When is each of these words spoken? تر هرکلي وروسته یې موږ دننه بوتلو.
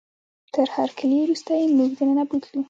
تر 0.53 0.67
هرکلي 0.77 1.17
وروسته 1.21 1.51
یې 1.59 1.65
موږ 1.77 1.89
دننه 1.97 2.23
بوتلو. 2.29 2.59